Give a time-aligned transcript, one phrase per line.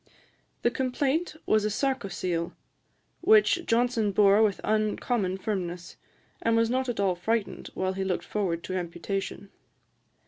[0.63, 2.53] The complaint was a sarcocele,
[3.21, 5.95] which Johnson bore with uncommon firmness,
[6.41, 9.51] and was not at all frightened while he looked forward to amputation.